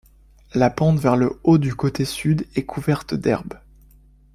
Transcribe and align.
La 0.55 0.71
pente 0.71 0.97
vers 0.97 1.15
le 1.15 1.39
haut 1.43 1.59
du 1.59 1.75
côté 1.75 2.05
sud 2.05 2.47
est 2.55 2.65
couverte 2.65 3.13
d'herbe. 3.13 3.59